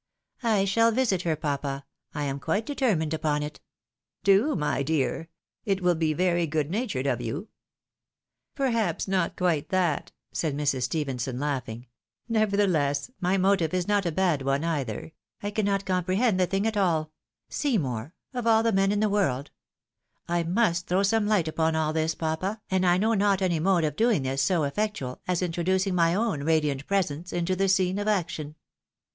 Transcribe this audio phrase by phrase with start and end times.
[0.41, 3.59] "I shall visit her, papa, I am quite determined upon it.""
[4.23, 5.29] Do, my dear;
[5.63, 7.49] it will be very good natured of you.""
[8.55, 10.81] Perhaps not quite that," said Mrs.
[10.85, 11.85] Stephenson laughing;
[12.27, 15.11] "nevertheless, my motive is not a bad one either—
[15.43, 15.85] I cannot bonny's shixees theeateked.
[15.85, 17.11] 327 comprehend tlie thing at all—
[17.49, 19.51] Seymour, of all men in the world
[20.27, 23.59] I I must throw some light upon all this, papa, and I know not any
[23.59, 27.99] mode of doing this, so effectual, as introducing my own radiant presence into the scene
[27.99, 28.55] of action."